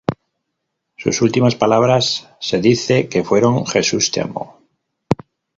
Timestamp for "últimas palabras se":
1.21-2.57